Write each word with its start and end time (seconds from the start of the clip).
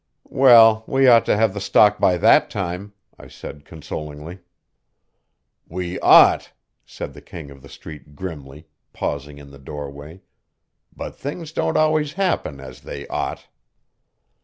"Well, 0.31 0.83
we 0.87 1.07
ought 1.07 1.27
to 1.27 1.37
have 1.37 1.53
the 1.53 1.61
stock 1.61 1.99
by 1.99 2.17
that 2.17 2.49
time," 2.49 2.93
I 3.19 3.27
said 3.27 3.65
consolingly. 3.65 4.39
"We 5.67 5.99
ought," 5.99 6.53
said 6.87 7.13
the 7.13 7.21
King 7.21 7.51
of 7.51 7.61
the 7.61 7.69
Street 7.69 8.15
grimly, 8.15 8.65
pausing 8.93 9.37
in 9.37 9.51
the 9.51 9.59
doorway, 9.59 10.21
"but 10.91 11.15
things 11.15 11.51
don't 11.51 11.77
always 11.77 12.13
happen 12.13 12.59
as 12.59 12.81
they 12.81 13.07
ought." 13.09 13.45